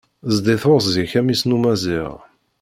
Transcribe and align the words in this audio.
Zdi 0.35 0.55
teɣzi-k 0.61 1.11
a 1.19 1.21
mmi-s 1.23 1.43
n 1.45 1.55
umaziɣ 1.55 2.11